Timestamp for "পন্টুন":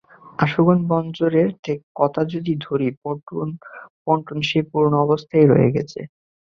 4.05-4.39